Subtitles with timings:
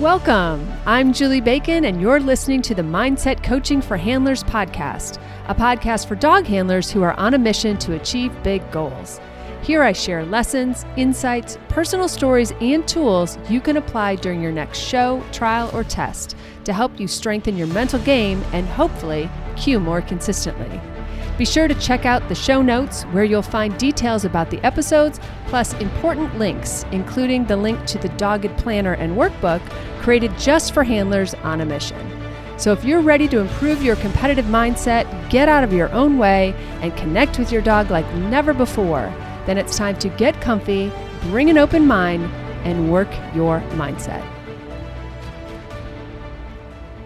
[0.00, 0.70] Welcome.
[0.84, 6.06] I'm Julie Bacon, and you're listening to the Mindset Coaching for Handlers podcast, a podcast
[6.06, 9.22] for dog handlers who are on a mission to achieve big goals.
[9.62, 14.80] Here I share lessons, insights, personal stories, and tools you can apply during your next
[14.80, 20.02] show, trial, or test to help you strengthen your mental game and hopefully cue more
[20.02, 20.78] consistently.
[21.38, 25.20] Be sure to check out the show notes where you'll find details about the episodes,
[25.48, 29.60] plus important links, including the link to the Dogged Planner and Workbook
[30.00, 32.10] created just for handlers on a mission.
[32.56, 36.54] So if you're ready to improve your competitive mindset, get out of your own way,
[36.80, 39.12] and connect with your dog like never before,
[39.44, 40.90] then it's time to get comfy,
[41.24, 42.24] bring an open mind,
[42.64, 44.22] and work your mindset.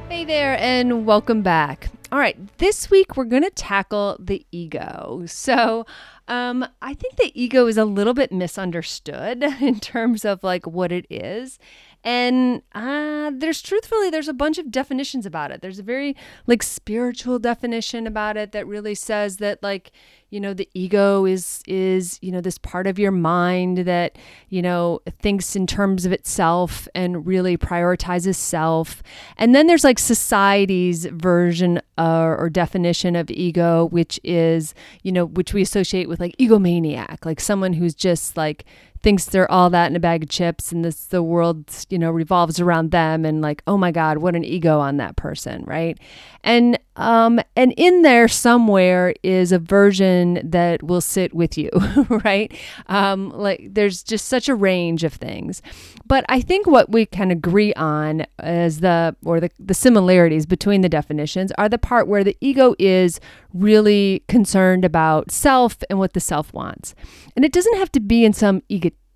[0.09, 1.91] Hey there, and welcome back.
[2.13, 5.23] All right, this week we're going to tackle the ego.
[5.27, 5.87] So,
[6.27, 10.91] um, I think the ego is a little bit misunderstood in terms of like what
[10.91, 11.61] it is.
[12.03, 15.61] And uh, there's truthfully, there's a bunch of definitions about it.
[15.61, 16.17] There's a very
[16.47, 19.93] like spiritual definition about it that really says that like
[20.31, 24.17] you know the ego is is you know this part of your mind that
[24.49, 29.03] you know thinks in terms of itself and really prioritizes self
[29.37, 35.25] and then there's like society's version uh, or definition of ego which is you know
[35.25, 38.65] which we associate with like egomaniac like someone who's just like
[39.03, 42.11] thinks they're all that in a bag of chips and this the world you know
[42.11, 45.99] revolves around them and like oh my god what an ego on that person right?
[46.43, 51.71] And um and in there somewhere is a version that will sit with you
[52.25, 52.53] right?
[52.87, 55.63] Um like there's just such a range of things.
[56.07, 60.81] But i think what we can agree on is the or the, the similarities between
[60.81, 63.21] the definitions are the part where the ego is
[63.53, 66.95] really concerned about self and what the self wants
[67.37, 68.63] and it doesn't have to be in some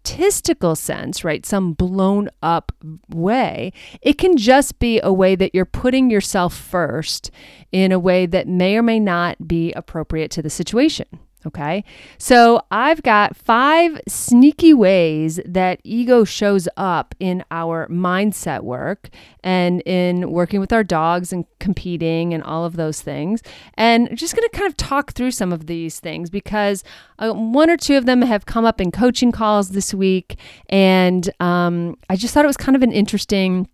[0.05, 1.45] egotistical sense, right?
[1.45, 2.73] Some blown up
[3.09, 3.73] way.
[4.03, 7.31] It can just be a way that you're putting yourself first
[7.73, 11.07] in a way that may or may not be appropriate to the situation.
[11.47, 11.85] Okay.
[12.17, 19.11] So I've got five sneaky ways that ego shows up in our mindset work
[19.43, 23.43] and in working with our dogs and competing and all of those things.
[23.75, 26.83] And I'm just going to kind of talk through some of these things because
[27.19, 30.39] uh, one or two of them have come up in coaching calls this week.
[30.71, 33.69] And um, I just thought it was kind of an interesting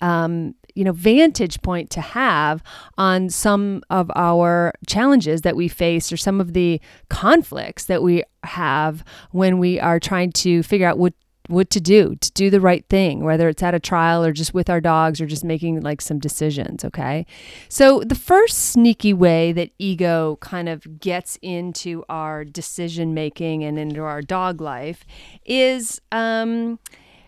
[0.00, 2.62] um, you know vantage point to have
[2.96, 8.22] on some of our challenges that we face or some of the conflicts that we
[8.44, 9.02] have
[9.32, 11.14] when we are trying to figure out what
[11.48, 14.52] what to do to do the right thing whether it's at a trial or just
[14.52, 17.24] with our dogs or just making like some decisions okay?
[17.68, 23.78] So the first sneaky way that ego kind of gets into our decision making and
[23.78, 25.04] into our dog life
[25.44, 26.78] is um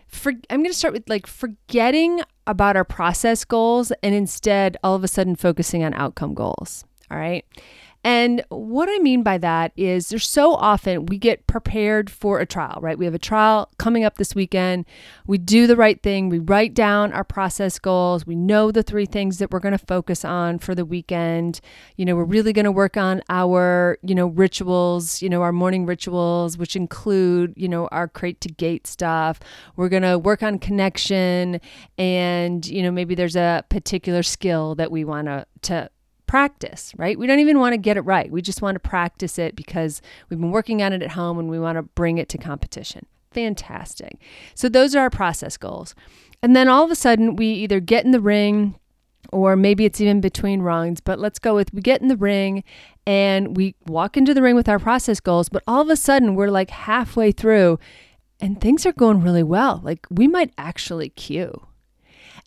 [0.09, 4.95] for, I'm going to start with like forgetting about our process goals and instead all
[4.95, 6.83] of a sudden focusing on outcome goals.
[7.11, 7.45] All right.
[8.03, 12.45] And what I mean by that is there's so often we get prepared for a
[12.45, 12.97] trial, right?
[12.97, 14.85] We have a trial coming up this weekend.
[15.27, 16.29] We do the right thing.
[16.29, 18.25] We write down our process goals.
[18.25, 21.59] We know the three things that we're going to focus on for the weekend.
[21.97, 25.51] You know, we're really going to work on our, you know, rituals, you know, our
[25.51, 29.41] morning rituals, which include, you know, our crate to gate stuff.
[29.75, 31.59] We're going to work on connection
[31.97, 35.89] and, you know, maybe there's a particular skill that we want to to
[36.29, 37.17] practice, right?
[37.17, 38.31] We don't even want to get it right.
[38.31, 41.49] We just want to practice it because we've been working on it at home and
[41.49, 43.07] we want to bring it to competition.
[43.31, 44.19] Fantastic.
[44.53, 45.95] So those are our process goals.
[46.43, 48.75] And then all of a sudden, we either get in the ring
[49.31, 52.63] or maybe it's even between rounds, but let's go with we get in the ring
[53.07, 56.35] and we walk into the ring with our process goals, but all of a sudden
[56.35, 57.79] we're like halfway through
[58.39, 59.81] and things are going really well.
[59.83, 61.65] Like we might actually cue.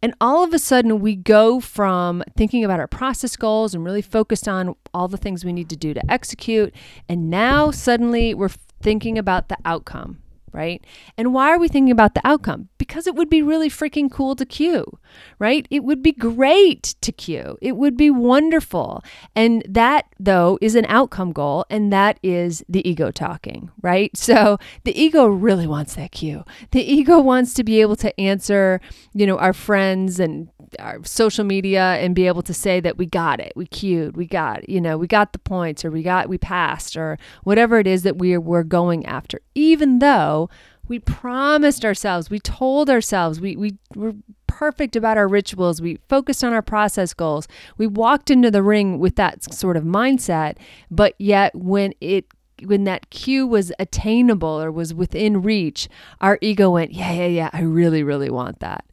[0.03, 4.03] And all of a sudden, we go from thinking about our process goals and really
[4.03, 6.75] focused on all the things we need to do to execute.
[7.09, 8.51] And now suddenly we're
[8.83, 10.19] thinking about the outcome
[10.53, 10.85] right?
[11.17, 12.69] And why are we thinking about the outcome?
[12.79, 14.99] Because it would be really freaking cool to cue,
[15.39, 15.67] right?
[15.71, 17.59] It would be great to cue.
[17.61, 19.03] It would be wonderful.
[19.35, 24.11] And that, though, is an outcome goal, and that is the ego talking, right?
[24.33, 26.45] So the ego really wants that cue.
[26.71, 28.81] The ego wants to be able to answer,
[29.13, 30.49] you know, our friends and
[30.79, 34.27] our social media and be able to say that we got it, we cued, we
[34.27, 37.87] got, you know, we got the points or we got, we passed or whatever it
[37.87, 40.42] is that we we're going after, even though
[40.89, 44.15] we promised ourselves, we told ourselves, we, we were
[44.47, 47.49] perfect about our rituals, we focused on our process goals,
[47.79, 50.57] we walked into the ring with that sort of mindset,
[50.91, 52.27] but yet when it
[52.65, 55.89] when that cue was attainable or was within reach,
[56.21, 58.85] our ego went, yeah, yeah, yeah, I really, really want that.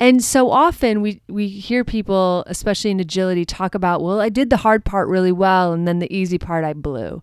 [0.00, 4.50] And so often we we hear people, especially in agility, talk about, well, I did
[4.50, 7.20] the hard part really well and then the easy part I blew.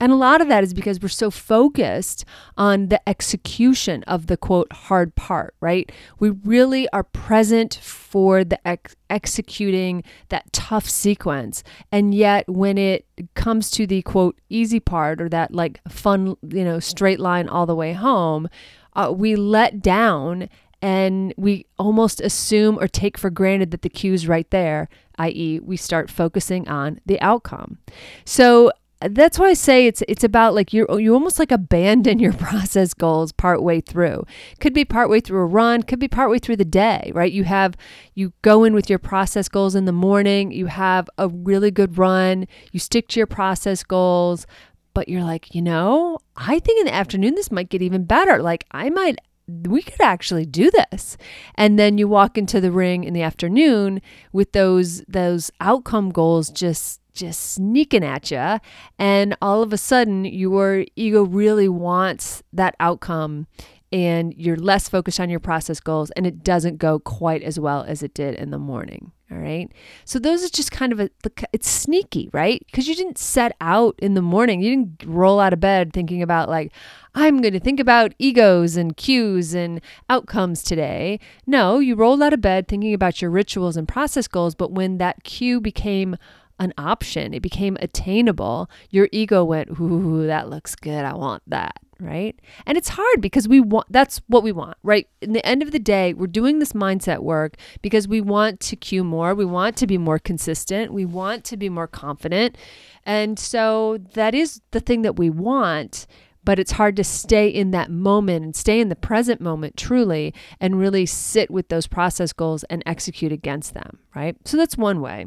[0.00, 2.24] And a lot of that is because we're so focused
[2.56, 5.90] on the execution of the quote hard part, right?
[6.18, 11.62] We really are present for the ex- executing that tough sequence.
[11.90, 16.64] And yet, when it comes to the quote easy part or that like fun, you
[16.64, 18.48] know, straight line all the way home,
[18.96, 20.48] uh, we let down
[20.86, 24.88] and we almost assume or take for granted that the cue's right there,
[25.18, 27.78] i.e., we start focusing on the outcome.
[28.24, 32.32] So that's why I say it's it's about like you you almost like abandon your
[32.32, 34.26] process goals partway through.
[34.60, 37.32] Could be partway through a run, could be partway through the day, right?
[37.32, 37.76] You have
[38.14, 41.98] you go in with your process goals in the morning, you have a really good
[41.98, 44.46] run, you stick to your process goals,
[44.94, 48.40] but you're like, you know, I think in the afternoon this might get even better.
[48.40, 49.18] Like I might
[49.48, 51.16] we could actually do this
[51.54, 54.02] and then you walk into the ring in the afternoon
[54.32, 58.60] with those those outcome goals just just sneaking at you.
[58.98, 63.48] And all of a sudden, your ego really wants that outcome
[63.90, 67.82] and you're less focused on your process goals and it doesn't go quite as well
[67.88, 69.12] as it did in the morning.
[69.30, 69.68] All right.
[70.04, 71.10] So those are just kind of a,
[71.52, 72.62] it's sneaky, right?
[72.66, 74.60] Because you didn't set out in the morning.
[74.60, 76.72] You didn't roll out of bed thinking about, like,
[77.14, 81.18] I'm going to think about egos and cues and outcomes today.
[81.44, 84.54] No, you rolled out of bed thinking about your rituals and process goals.
[84.54, 86.16] But when that cue became
[86.58, 87.34] an option.
[87.34, 88.70] It became attainable.
[88.90, 91.04] Your ego went, "Ooh, that looks good.
[91.04, 92.38] I want that." Right?
[92.66, 95.08] And it's hard because we want that's what we want, right?
[95.22, 98.76] In the end of the day, we're doing this mindset work because we want to
[98.76, 102.58] cue more, we want to be more consistent, we want to be more confident.
[103.04, 106.06] And so that is the thing that we want,
[106.44, 110.34] but it's hard to stay in that moment and stay in the present moment truly
[110.60, 114.36] and really sit with those process goals and execute against them, right?
[114.44, 115.26] So that's one way.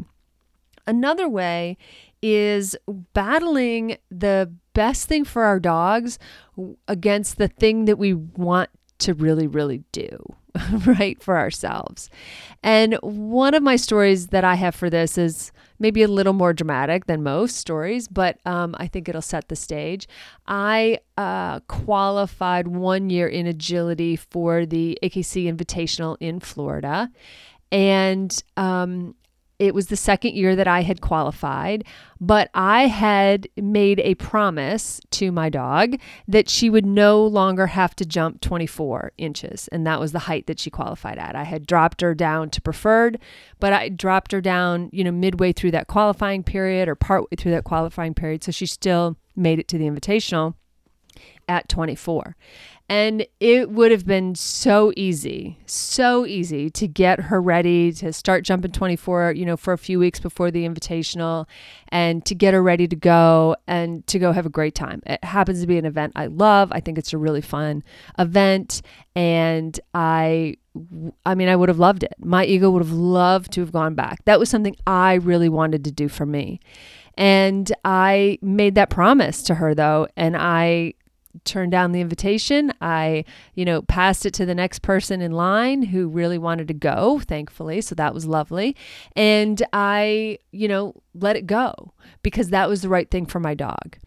[0.85, 1.77] Another way
[2.21, 2.75] is
[3.13, 6.17] battling the best thing for our dogs
[6.87, 10.17] against the thing that we want to really, really do,
[10.85, 12.09] right, for ourselves.
[12.63, 16.53] And one of my stories that I have for this is maybe a little more
[16.53, 20.07] dramatic than most stories, but um, I think it'll set the stage.
[20.47, 27.11] I uh, qualified one year in agility for the AKC Invitational in Florida.
[27.69, 29.15] And um,
[29.59, 31.83] it was the second year that I had qualified,
[32.21, 35.97] but I had made a promise to my dog
[36.29, 39.67] that she would no longer have to jump 24 inches.
[39.67, 41.35] And that was the height that she qualified at.
[41.35, 43.19] I had dropped her down to preferred,
[43.59, 47.51] but I dropped her down, you know, midway through that qualifying period or partway through
[47.51, 48.45] that qualifying period.
[48.45, 50.55] So she still made it to the invitational
[51.49, 52.37] at 24.
[52.89, 58.43] And it would have been so easy, so easy to get her ready to start
[58.43, 61.47] jumping 24, you know, for a few weeks before the invitational
[61.89, 65.03] and to get her ready to go and to go have a great time.
[65.05, 66.71] It happens to be an event I love.
[66.71, 67.83] I think it's a really fun
[68.17, 68.81] event
[69.15, 70.55] and I
[71.25, 72.13] I mean, I would have loved it.
[72.19, 74.23] My ego would have loved to have gone back.
[74.25, 76.59] That was something I really wanted to do for me.
[77.15, 80.93] And I made that promise to her though, and I
[81.45, 82.73] turned down the invitation.
[82.81, 86.73] I, you know, passed it to the next person in line who really wanted to
[86.73, 87.81] go, thankfully.
[87.81, 88.75] So that was lovely.
[89.15, 91.93] And I, you know, let it go
[92.23, 93.97] because that was the right thing for my dog.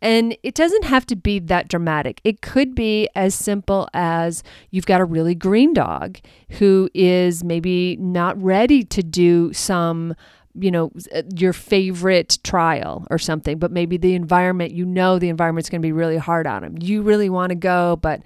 [0.00, 2.20] And it doesn't have to be that dramatic.
[2.24, 6.18] It could be as simple as you've got a really green dog
[6.50, 10.14] who is maybe not ready to do some
[10.54, 15.28] you know uh, your favorite trial or something but maybe the environment you know the
[15.28, 18.20] environment's going to be really hard on them you really want to go but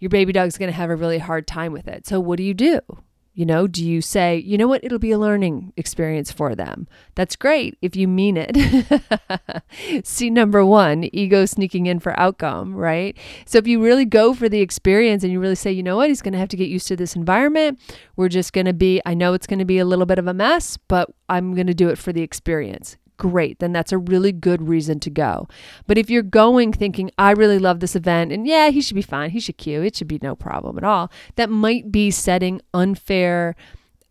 [0.00, 2.06] your baby dog's going to have a really hard time with it.
[2.06, 2.80] So what do you do
[3.40, 6.86] you know, do you say, you know what, it'll be a learning experience for them?
[7.14, 8.54] That's great if you mean it.
[10.04, 13.16] See, number one, ego sneaking in for outcome, right?
[13.46, 16.10] So if you really go for the experience and you really say, you know what,
[16.10, 17.80] he's going to have to get used to this environment.
[18.14, 20.26] We're just going to be, I know it's going to be a little bit of
[20.26, 23.98] a mess, but I'm going to do it for the experience great, then that's a
[23.98, 25.46] really good reason to go.
[25.86, 29.02] But if you're going thinking, I really love this event and yeah, he should be
[29.02, 32.60] fine, he should cue, it should be no problem at all, that might be setting
[32.74, 33.54] unfair.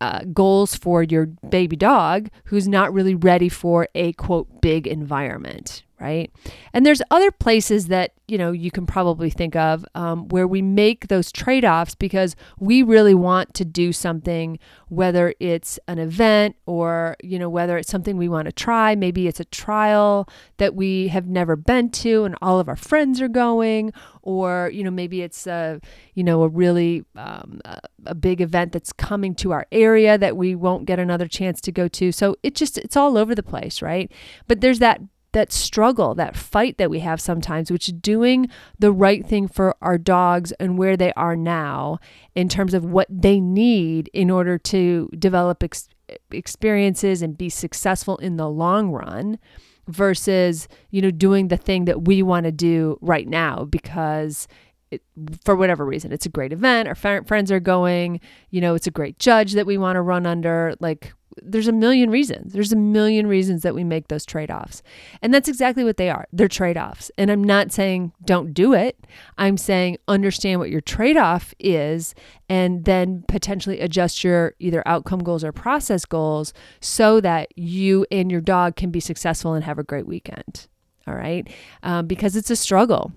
[0.02, 5.82] Uh, goals for your baby dog who's not really ready for a quote big environment
[6.00, 6.32] right?
[6.72, 10.62] And there's other places that you know you can probably think of um, where we
[10.62, 17.16] make those trade-offs because we really want to do something, whether it's an event or
[17.22, 18.94] you know whether it's something we want to try.
[18.94, 23.20] Maybe it's a trial that we have never been to, and all of our friends
[23.20, 23.92] are going,
[24.22, 25.80] or you know maybe it's a
[26.14, 30.36] you know a really um, a, a big event that's coming to our area that
[30.36, 32.10] we won't get another chance to go to.
[32.10, 34.10] So it just it's all over the place, right?
[34.46, 35.00] But there's that
[35.32, 39.98] that struggle, that fight that we have sometimes, which doing the right thing for our
[39.98, 41.98] dogs and where they are now
[42.34, 45.88] in terms of what they need in order to develop ex-
[46.32, 49.38] experiences and be successful in the long run
[49.86, 54.48] versus, you know, doing the thing that we want to do right now because
[54.90, 55.02] it,
[55.44, 56.88] for whatever reason, it's a great event.
[56.88, 58.20] Our friends are going.
[58.50, 60.74] You know, it's a great judge that we want to run under.
[60.80, 62.52] Like there's a million reasons.
[62.52, 64.82] There's a million reasons that we make those trade offs.
[65.22, 66.26] And that's exactly what they are.
[66.32, 67.10] They're trade offs.
[67.18, 69.06] And I'm not saying don't do it.
[69.38, 72.14] I'm saying understand what your trade off is
[72.48, 78.30] and then potentially adjust your either outcome goals or process goals so that you and
[78.30, 80.68] your dog can be successful and have a great weekend.
[81.06, 81.48] All right.
[81.82, 83.12] Um, because it's a struggle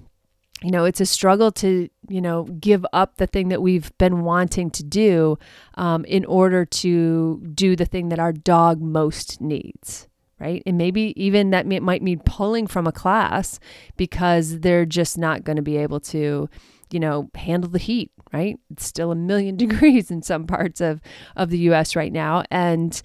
[0.63, 4.23] you know, it's a struggle to, you know, give up the thing that we've been
[4.23, 5.37] wanting to do
[5.75, 10.07] um, in order to do the thing that our dog most needs.
[10.39, 10.63] Right.
[10.65, 13.59] And maybe even that might mean pulling from a class
[13.95, 16.49] because they're just not going to be able to,
[16.91, 18.11] you know, handle the heat.
[18.33, 18.57] Right.
[18.71, 21.01] It's still a million degrees in some parts of,
[21.35, 22.43] of the US right now.
[22.51, 22.99] And,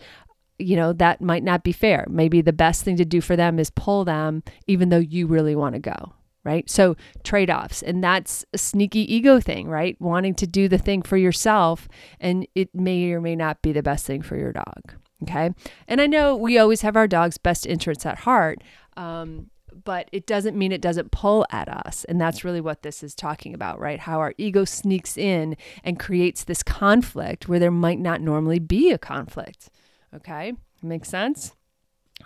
[0.58, 2.06] you know, that might not be fair.
[2.08, 5.54] Maybe the best thing to do for them is pull them, even though you really
[5.54, 6.14] want to go
[6.48, 6.68] right?
[6.70, 7.82] So trade offs.
[7.82, 10.00] And that's a sneaky ego thing, right?
[10.00, 11.88] Wanting to do the thing for yourself,
[12.18, 14.94] and it may or may not be the best thing for your dog.
[15.24, 15.50] Okay.
[15.86, 18.62] And I know we always have our dog's best interests at heart.
[18.96, 19.50] Um,
[19.84, 22.04] but it doesn't mean it doesn't pull at us.
[22.08, 24.00] And that's really what this is talking about, right?
[24.00, 28.90] How our ego sneaks in and creates this conflict where there might not normally be
[28.90, 29.70] a conflict.
[30.14, 31.54] Okay, makes sense?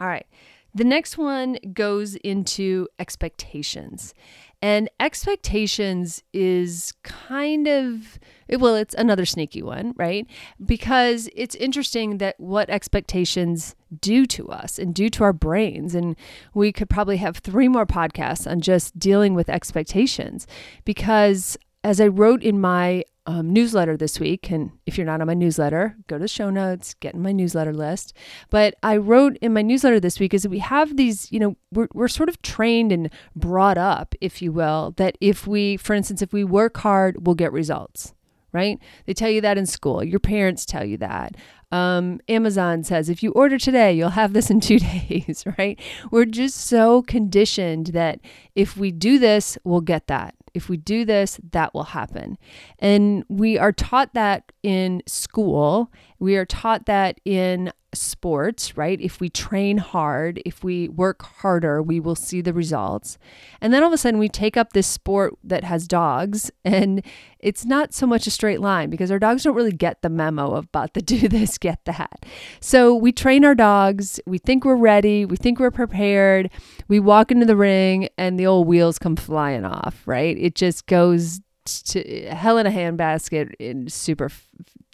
[0.00, 0.26] All right.
[0.74, 4.14] The next one goes into expectations.
[4.62, 10.24] And expectations is kind of, well, it's another sneaky one, right?
[10.64, 15.96] Because it's interesting that what expectations do to us and do to our brains.
[15.96, 16.16] And
[16.54, 20.46] we could probably have three more podcasts on just dealing with expectations
[20.84, 25.26] because as I wrote in my um, newsletter this week, and if you're not on
[25.26, 28.14] my newsletter, go to show notes, get in my newsletter list.
[28.50, 31.56] But I wrote in my newsletter this week is that we have these, you know,
[31.72, 35.94] we're, we're sort of trained and brought up, if you will, that if we, for
[35.94, 38.12] instance, if we work hard, we'll get results,
[38.52, 38.78] right?
[39.06, 40.02] They tell you that in school.
[40.02, 41.36] Your parents tell you that.
[41.70, 45.80] Um, Amazon says if you order today, you'll have this in two days, right?
[46.10, 48.20] We're just so conditioned that
[48.56, 52.38] if we do this, we'll get that if we do this, that will happen.
[52.78, 55.90] And we are taught that in school.
[56.18, 59.00] We are taught that in sports, right?
[59.00, 63.18] If we train hard, if we work harder, we will see the results.
[63.60, 67.04] And then all of a sudden, we take up this sport that has dogs, and
[67.38, 70.54] it's not so much a straight line because our dogs don't really get the memo
[70.54, 72.24] about the do this, get that.
[72.60, 76.50] So we train our dogs, we think we're ready, we think we're prepared,
[76.88, 80.36] we walk into the ring, and the old wheels come flying off, right?
[80.38, 84.28] It just goes to hell in a handbasket in super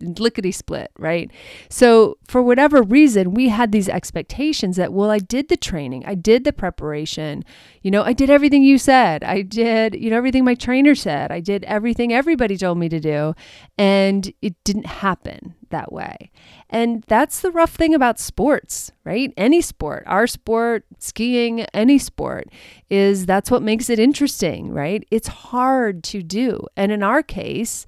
[0.01, 1.31] lickety split, right?
[1.69, 6.15] So, for whatever reason, we had these expectations that, well, I did the training, I
[6.15, 7.45] did the preparation,
[7.83, 11.33] you know, I did everything you said, I did, you know, everything my trainer said,
[11.33, 13.35] I did everything everybody told me to do,
[13.77, 16.31] and it didn't happen that way.
[16.71, 19.33] And that's the rough thing about sports, right?
[19.37, 22.49] Any sport, our sport, skiing, any sport,
[22.91, 25.07] is that's what makes it interesting, right?
[25.11, 26.67] It's hard to do.
[26.77, 27.87] And in our case,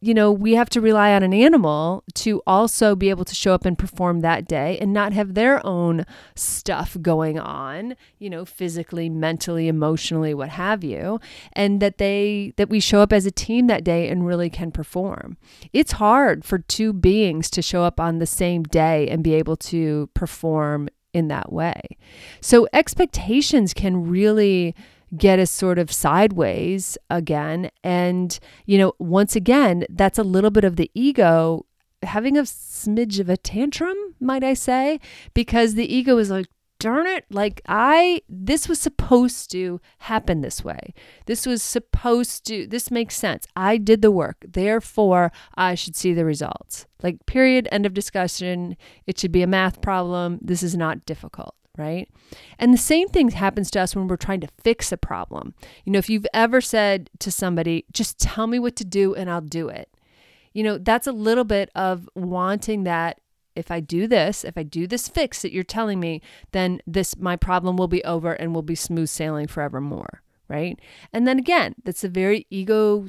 [0.00, 3.54] you know, we have to rely on an animal to also be able to show
[3.54, 8.44] up and perform that day and not have their own stuff going on, you know,
[8.44, 11.18] physically, mentally, emotionally, what have you,
[11.54, 14.70] and that they that we show up as a team that day and really can
[14.70, 15.36] perform.
[15.72, 19.56] It's hard for two beings to show up on the same day and be able
[19.56, 21.80] to perform in that way.
[22.42, 24.74] So expectations can really
[25.16, 27.70] get us sort of sideways again.
[27.82, 31.66] And, you know, once again, that's a little bit of the ego
[32.02, 35.00] having a smidge of a tantrum, might I say,
[35.34, 36.46] because the ego is like,
[36.78, 40.92] darn it, like I, this was supposed to happen this way.
[41.24, 43.46] This was supposed to, this makes sense.
[43.56, 44.44] I did the work.
[44.46, 46.86] Therefore, I should see the results.
[47.02, 48.76] Like, period, end of discussion.
[49.06, 50.38] It should be a math problem.
[50.42, 52.08] This is not difficult right?
[52.58, 55.54] And the same thing happens to us when we're trying to fix a problem.
[55.84, 59.30] You know, if you've ever said to somebody, just tell me what to do and
[59.30, 59.90] I'll do it,
[60.52, 63.20] you know, that's a little bit of wanting that.
[63.54, 66.20] If I do this, if I do this fix that you're telling me,
[66.52, 70.78] then this, my problem will be over and will be smooth sailing forevermore, right?
[71.10, 73.06] And then again, that's a very ego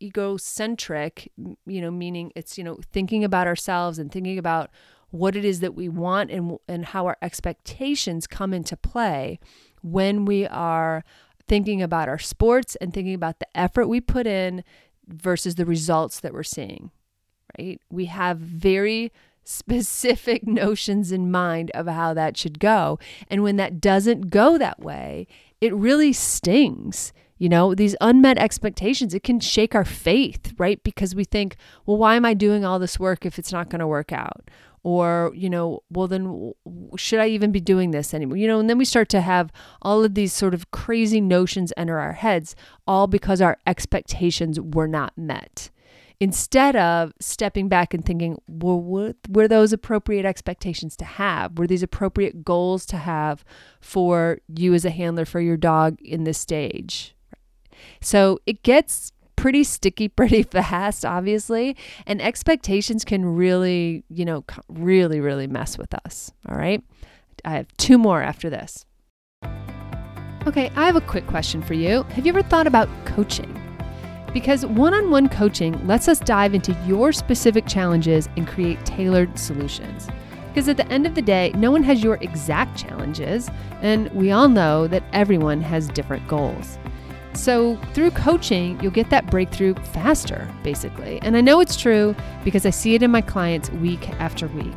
[0.00, 1.30] egocentric,
[1.66, 4.70] you know, meaning it's, you know, thinking about ourselves and thinking about
[5.10, 9.38] what it is that we want and, and how our expectations come into play
[9.82, 11.04] when we are
[11.46, 14.62] thinking about our sports and thinking about the effort we put in
[15.06, 16.90] versus the results that we're seeing,
[17.58, 17.80] right?
[17.90, 19.10] We have very
[19.44, 22.98] specific notions in mind of how that should go.
[23.28, 25.26] And when that doesn't go that way,
[25.60, 27.12] it really stings.
[27.38, 30.82] You know, these unmet expectations, it can shake our faith, right?
[30.82, 33.78] Because we think, well, why am I doing all this work if it's not going
[33.78, 34.50] to work out?
[34.88, 36.54] Or you know well then
[36.96, 38.38] should i even be doing this anymore?
[38.38, 39.52] You know and then we start to have
[39.82, 44.88] all of these sort of crazy notions enter our heads all because our expectations were
[44.88, 45.68] not met.
[46.20, 51.58] Instead of stepping back and thinking well what were those appropriate expectations to have?
[51.58, 53.44] Were these appropriate goals to have
[53.82, 57.14] for you as a handler for your dog in this stage?
[58.00, 61.76] So it gets pretty sticky pretty fast, obviously,
[62.06, 66.32] and expectations can really, you know, really, really mess with us.
[66.48, 66.82] All right.
[67.44, 68.84] I have two more after this.
[70.46, 72.02] Okay, I have a quick question for you.
[72.04, 73.54] Have you ever thought about coaching?
[74.32, 79.38] Because one on one coaching lets us dive into your specific challenges and create tailored
[79.38, 80.08] solutions.
[80.48, 83.48] Because at the end of the day, no one has your exact challenges,
[83.82, 86.78] and we all know that everyone has different goals.
[87.38, 91.20] So, through coaching, you'll get that breakthrough faster, basically.
[91.22, 94.74] And I know it's true because I see it in my clients week after week.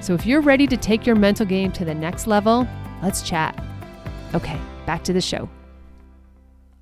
[0.00, 2.66] So, if you're ready to take your mental game to the next level,
[3.02, 3.62] let's chat.
[4.34, 5.46] Okay, back to the show.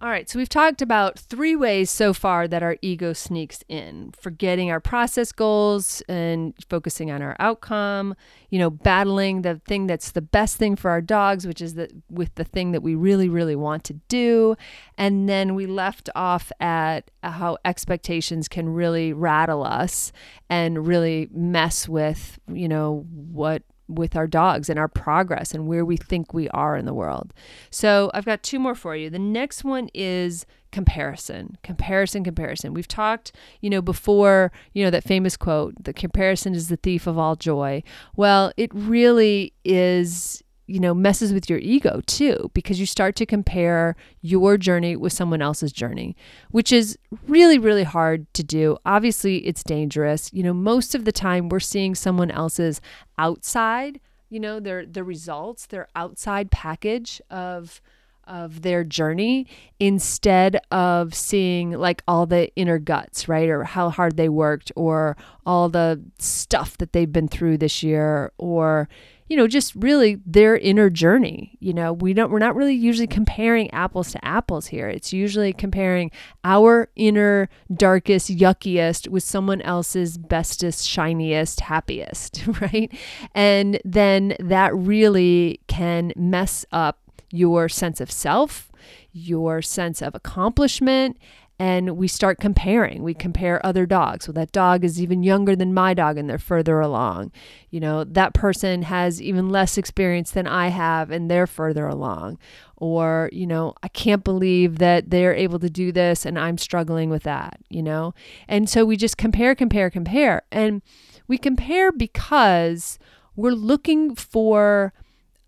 [0.00, 4.12] All right, so we've talked about three ways so far that our ego sneaks in
[4.16, 8.14] forgetting our process goals and focusing on our outcome,
[8.48, 11.90] you know, battling the thing that's the best thing for our dogs, which is that
[12.08, 14.54] with the thing that we really, really want to do.
[14.96, 20.12] And then we left off at how expectations can really rattle us
[20.48, 25.84] and really mess with, you know, what with our dogs and our progress and where
[25.84, 27.32] we think we are in the world.
[27.70, 29.10] So I've got two more for you.
[29.10, 35.02] The next one is comparison comparison comparison we've talked you know before you know that
[35.02, 37.82] famous quote the comparison is the thief of all joy
[38.16, 43.26] well it really is you know, messes with your ego too, because you start to
[43.26, 46.14] compare your journey with someone else's journey,
[46.50, 48.76] which is really, really hard to do.
[48.84, 50.30] Obviously, it's dangerous.
[50.32, 52.82] You know, most of the time we're seeing someone else's
[53.16, 57.80] outside, you know, their the results, their outside package of
[58.28, 59.46] of their journey
[59.80, 63.48] instead of seeing like all the inner guts, right?
[63.48, 68.30] Or how hard they worked or all the stuff that they've been through this year
[68.36, 68.88] or
[69.28, 71.56] you know, just really their inner journey.
[71.60, 74.88] You know, we don't we're not really usually comparing apples to apples here.
[74.88, 76.10] It's usually comparing
[76.44, 82.90] our inner darkest, yuckiest with someone else's bestest, shiniest, happiest, right?
[83.34, 86.98] And then that really can mess up
[87.30, 88.72] your sense of self,
[89.12, 91.18] your sense of accomplishment,
[91.58, 93.02] and we start comparing.
[93.02, 94.28] We compare other dogs.
[94.28, 97.32] Well, that dog is even younger than my dog and they're further along.
[97.70, 102.38] You know, that person has even less experience than I have and they're further along.
[102.76, 107.10] Or, you know, I can't believe that they're able to do this and I'm struggling
[107.10, 108.14] with that, you know?
[108.46, 110.42] And so we just compare, compare, compare.
[110.52, 110.80] And
[111.26, 113.00] we compare because
[113.34, 114.92] we're looking for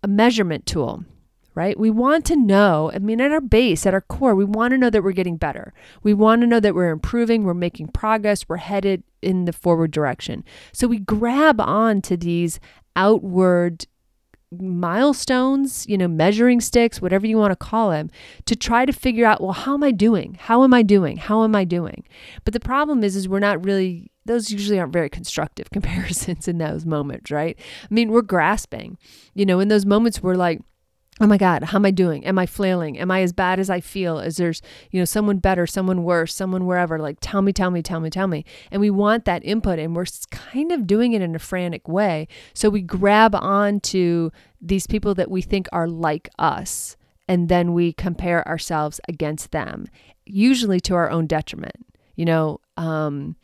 [0.03, 1.05] a measurement tool
[1.53, 1.77] right?
[1.77, 4.77] We want to know, I mean, at our base, at our core, we want to
[4.77, 5.73] know that we're getting better.
[6.01, 9.91] We want to know that we're improving, we're making progress, we're headed in the forward
[9.91, 10.43] direction.
[10.71, 12.59] So we grab on to these
[12.95, 13.85] outward
[14.59, 18.09] milestones, you know, measuring sticks, whatever you want to call them,
[18.45, 20.37] to try to figure out, well, how am I doing?
[20.39, 21.17] How am I doing?
[21.17, 22.03] How am I doing?
[22.43, 26.57] But the problem is, is we're not really, those usually aren't very constructive comparisons in
[26.57, 27.57] those moments, right?
[27.59, 28.97] I mean, we're grasping,
[29.33, 30.61] you know, in those moments we're like,
[31.21, 32.25] oh my god how am i doing?
[32.25, 32.97] Am i flailing?
[32.97, 34.19] Am i as bad as i feel?
[34.19, 36.97] Is there's you know someone better someone worse someone wherever?
[36.99, 38.43] Like tell me tell me tell me tell me.
[38.71, 42.27] And we want that input and we're kind of doing it in a frantic way.
[42.53, 47.73] So we grab on to these people that we think are like us and then
[47.73, 49.87] we compare ourselves against them
[50.25, 51.85] usually to our own detriment.
[52.15, 53.35] You know um,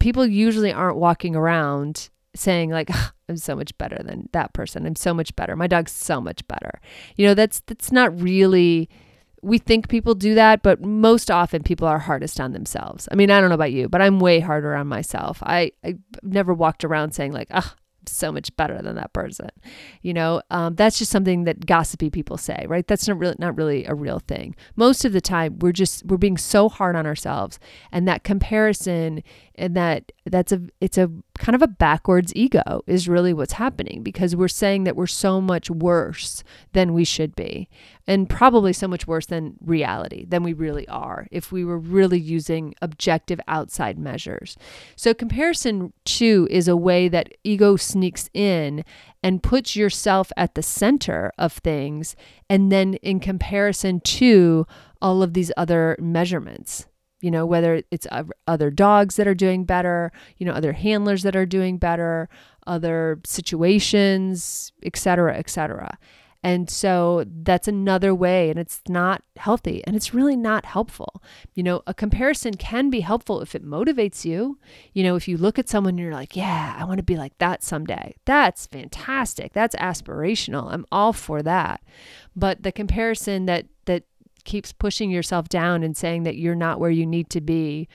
[0.00, 2.90] people usually aren't walking around saying like
[3.28, 4.86] I'm so much better than that person.
[4.86, 5.56] I'm so much better.
[5.56, 6.80] My dog's so much better.
[7.16, 8.88] You know, that's that's not really
[9.42, 13.08] we think people do that, but most often people are hardest on themselves.
[13.10, 15.38] I mean, I don't know about you, but I'm way harder on myself.
[15.42, 17.74] I, I never walked around saying like, "Ah,
[18.06, 19.50] so much better than that person.
[20.02, 22.86] You know, um, that's just something that gossipy people say, right?
[22.86, 24.56] That's not really not really a real thing.
[24.76, 27.58] Most of the time, we're just we're being so hard on ourselves,
[27.92, 29.22] and that comparison
[29.54, 34.02] and that that's a it's a kind of a backwards ego is really what's happening
[34.02, 37.66] because we're saying that we're so much worse than we should be
[38.06, 42.20] and probably so much worse than reality than we really are if we were really
[42.20, 44.58] using objective outside measures.
[44.96, 48.84] So comparison too is a way that ego sneaks in
[49.22, 52.16] and puts yourself at the center of things
[52.50, 54.66] and then in comparison to
[55.00, 56.86] all of these other measurements
[57.20, 58.06] you know, whether it's
[58.46, 62.28] other dogs that are doing better, you know, other handlers that are doing better,
[62.66, 65.98] other situations, et cetera, et cetera.
[66.42, 71.22] And so that's another way, and it's not healthy and it's really not helpful.
[71.52, 74.58] You know, a comparison can be helpful if it motivates you.
[74.94, 77.18] You know, if you look at someone and you're like, yeah, I want to be
[77.18, 78.14] like that someday.
[78.24, 79.52] That's fantastic.
[79.52, 80.72] That's aspirational.
[80.72, 81.82] I'm all for that.
[82.34, 83.79] But the comparison that, that
[84.44, 87.88] keeps pushing yourself down and saying that you're not where you need to be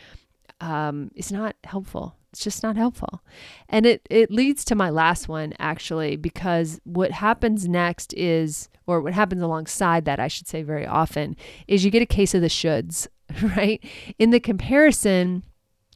[0.61, 2.15] um, is not helpful.
[2.31, 3.21] It's just not helpful.
[3.69, 9.01] And it, it leads to my last one, actually, because what happens next is, or
[9.01, 12.41] what happens alongside that, I should say very often, is you get a case of
[12.41, 13.07] the shoulds,
[13.55, 13.81] right?
[14.19, 15.43] In the comparison,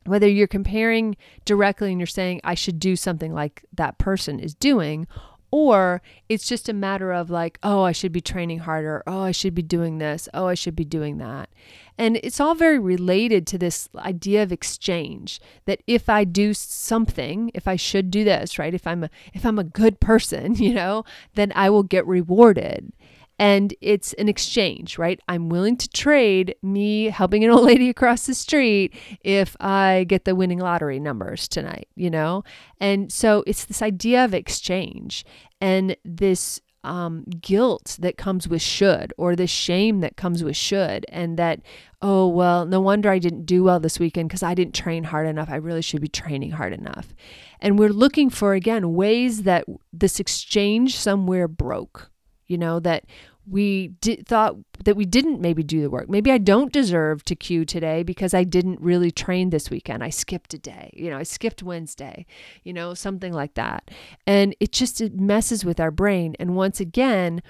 [0.06, 4.56] whether you're comparing directly and you're saying, I should do something like that person is
[4.56, 5.08] doing,
[5.52, 9.04] or it's just a matter of like, oh, I should be training harder.
[9.08, 10.30] Oh, I should be doing this.
[10.34, 11.50] Oh, I should be doing that.
[11.98, 17.52] And it's all very related to this idea of exchange that if I do something,
[17.54, 18.74] if I should do this, right?
[18.74, 21.04] If I'm a if I'm a good person, you know,
[21.36, 22.94] then I will get rewarded
[23.40, 25.20] and it's an exchange, right?
[25.30, 30.26] I'm willing to trade me helping an old lady across the street if I get
[30.26, 32.44] the winning lottery numbers tonight, you know?
[32.82, 35.24] And so it's this idea of exchange
[35.62, 41.06] and this um, guilt that comes with should or the shame that comes with should
[41.10, 41.60] and that
[42.02, 45.28] oh well no wonder i didn't do well this weekend because i didn't train hard
[45.28, 47.14] enough i really should be training hard enough
[47.60, 52.10] and we're looking for again ways that this exchange somewhere broke
[52.50, 53.06] you know that
[53.48, 56.10] we did, thought that we didn't maybe do the work.
[56.10, 60.04] Maybe I don't deserve to cue today because I didn't really train this weekend.
[60.04, 62.26] I skipped a day, you know, I skipped Wednesday,
[62.64, 63.90] you know, something like that.
[64.28, 67.42] And it just it messes with our brain and once again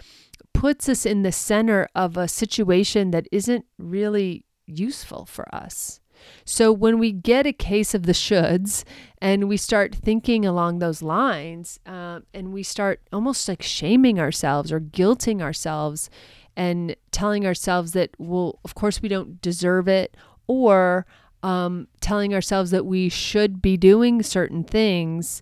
[0.54, 6.00] puts us in the center of a situation that isn't really useful for us.
[6.46, 8.84] So when we get a case of the shoulds
[9.22, 14.72] and we start thinking along those lines uh, and we start almost like shaming ourselves
[14.72, 16.10] or guilting ourselves
[16.56, 20.16] and telling ourselves that, well, of course we don't deserve it,
[20.48, 21.06] or
[21.44, 25.42] um, telling ourselves that we should be doing certain things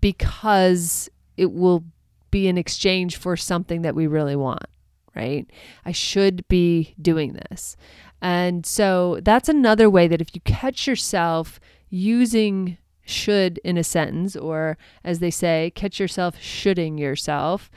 [0.00, 1.84] because it will
[2.30, 4.66] be in exchange for something that we really want,
[5.14, 5.48] right?
[5.84, 7.76] I should be doing this.
[8.22, 14.36] And so that's another way that if you catch yourself using should in a sentence,
[14.36, 17.68] or as they say, catch yourself shoulding yourself,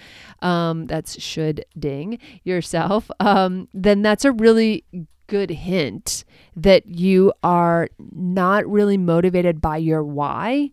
[0.43, 4.85] um, that's should ding yourself, um, then that's a really
[5.27, 6.23] good hint
[6.55, 10.71] that you are not really motivated by your why.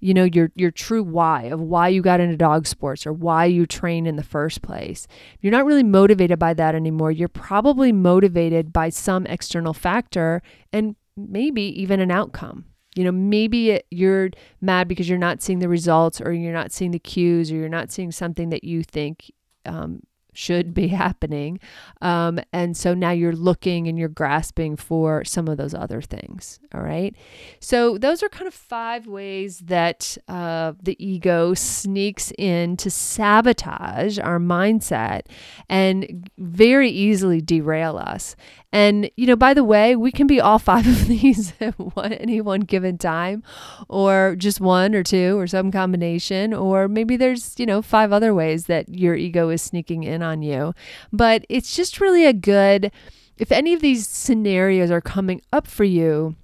[0.00, 3.44] You know your your true why of why you got into dog sports or why
[3.44, 5.06] you train in the first place.
[5.40, 10.96] You're not really motivated by that anymore you're probably motivated by some external factor and
[11.16, 12.64] maybe even an outcome.
[12.96, 16.72] You know maybe it, you're mad because you're not seeing the results or you're not
[16.72, 19.30] seeing the cues or you're not seeing something that you think
[19.66, 20.00] um,
[20.32, 21.60] should be happening.
[22.00, 26.60] Um, and so now you're looking and you're grasping for some of those other things.
[26.74, 27.14] All right.
[27.60, 34.18] So those are kind of five ways that uh, the ego sneaks in to sabotage
[34.18, 35.22] our mindset
[35.68, 38.36] and very easily derail us.
[38.72, 42.12] And, you know, by the way, we can be all five of these at one,
[42.12, 43.42] any one given time,
[43.88, 48.32] or just one or two, or some combination, or maybe there's, you know, five other
[48.32, 50.72] ways that your ego is sneaking in on you.
[51.12, 52.92] But it's just really a good,
[53.38, 56.36] if any of these scenarios are coming up for you,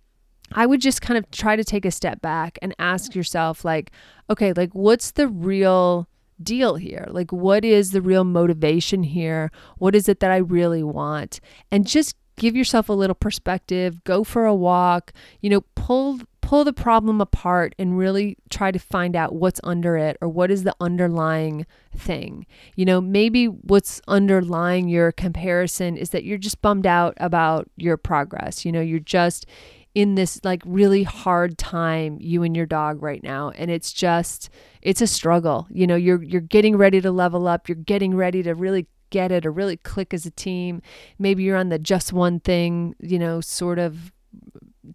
[0.52, 3.90] I would just kind of try to take a step back and ask yourself, like,
[4.30, 6.08] okay, like, what's the real
[6.42, 7.06] deal here?
[7.08, 9.50] Like, what is the real motivation here?
[9.78, 11.40] What is it that I really want?
[11.70, 16.62] And just give yourself a little perspective, go for a walk, you know, pull pull
[16.62, 20.62] the problem apart and really try to find out what's under it or what is
[20.62, 22.46] the underlying thing.
[22.76, 27.96] You know, maybe what's underlying your comparison is that you're just bummed out about your
[27.96, 28.64] progress.
[28.64, 29.44] You know, you're just
[29.96, 34.50] in this like really hard time you and your dog right now and it's just
[34.82, 35.66] it's a struggle.
[35.70, 39.32] You know, you're you're getting ready to level up, you're getting ready to really get
[39.32, 40.82] it or really click as a team.
[41.18, 44.12] Maybe you're on the just one thing, you know, sort of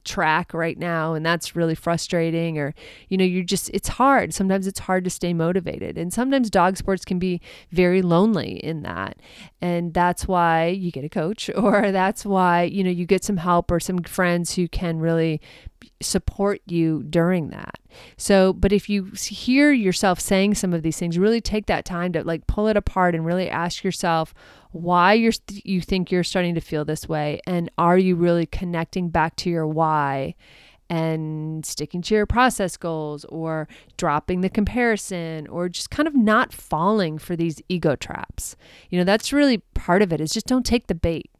[0.04, 2.74] track right now and that's really frustrating or
[3.10, 4.34] you know you're just it's hard.
[4.34, 8.84] Sometimes it's hard to stay motivated and sometimes dog sports can be very lonely in
[8.84, 9.18] that.
[9.62, 13.38] And that's why you get a coach or that's why you know you get some
[13.38, 15.42] help or some friends who can really
[16.02, 17.80] support you during that.
[18.18, 22.14] So, but if you hear yourself saying some of these things, really take that time
[22.14, 24.34] to like pull it apart and really ask yourself
[24.72, 29.10] why you're you think you're starting to feel this way and are you really connecting
[29.10, 30.34] back to your why
[30.92, 36.52] and sticking to your process goals or dropping the comparison or just kind of not
[36.52, 38.58] falling for these ego traps.
[38.90, 41.31] You know, that's really part of it is just don't take the bait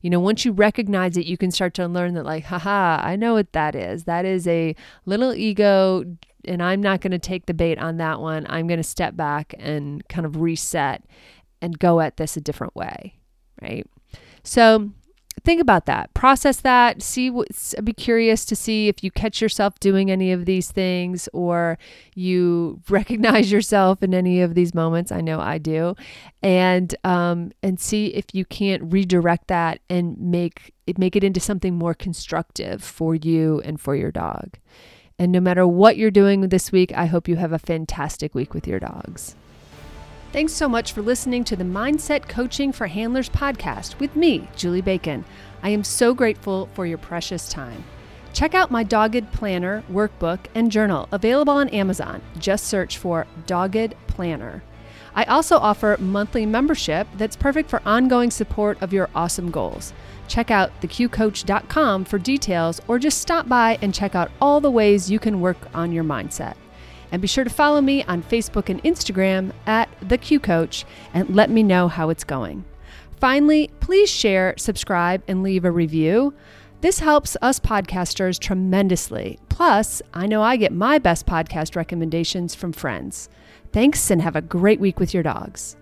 [0.00, 3.16] you know, once you recognize it, you can start to learn that, like, haha, I
[3.16, 4.04] know what that is.
[4.04, 4.74] That is a
[5.06, 6.04] little ego,
[6.44, 8.46] and I'm not going to take the bait on that one.
[8.48, 11.04] I'm going to step back and kind of reset
[11.60, 13.16] and go at this a different way,
[13.60, 13.86] right?
[14.44, 14.90] So,
[15.38, 16.12] think about that.
[16.14, 17.02] Process that.
[17.02, 17.48] See what
[17.84, 21.78] be curious to see if you catch yourself doing any of these things or
[22.14, 25.12] you recognize yourself in any of these moments.
[25.12, 25.94] I know i do.
[26.42, 31.40] And um, and see if you can't redirect that and make it make it into
[31.40, 34.58] something more constructive for you and for your dog.
[35.18, 38.54] And no matter what you're doing this week i hope you have a fantastic week
[38.54, 39.34] with your dogs
[40.30, 44.82] Thanks so much for listening to the Mindset Coaching for Handlers podcast with me, Julie
[44.82, 45.24] Bacon.
[45.62, 47.82] I am so grateful for your precious time.
[48.34, 52.20] Check out my Dogged Planner workbook and journal available on Amazon.
[52.38, 54.62] Just search for Dogged Planner.
[55.14, 59.94] I also offer monthly membership that's perfect for ongoing support of your awesome goals.
[60.28, 65.10] Check out theqcoach.com for details or just stop by and check out all the ways
[65.10, 66.54] you can work on your mindset.
[67.10, 71.34] And be sure to follow me on Facebook and Instagram at The Q Coach and
[71.34, 72.64] let me know how it's going.
[73.18, 76.34] Finally, please share, subscribe, and leave a review.
[76.80, 79.38] This helps us podcasters tremendously.
[79.48, 83.28] Plus, I know I get my best podcast recommendations from friends.
[83.72, 85.77] Thanks and have a great week with your dogs.